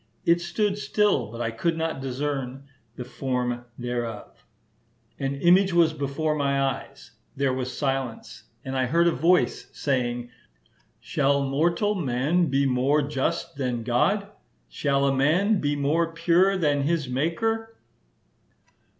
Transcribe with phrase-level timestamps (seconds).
[0.25, 2.63] It stood still, but I could not discern
[2.95, 4.43] the form thereof:
[5.19, 10.31] an image was before my eyes, there was silence, and I heard a voice, saying,
[10.99, 14.27] Shall mortal man be more just than God?
[14.69, 17.75] Shall a man be more pure than his Maker?"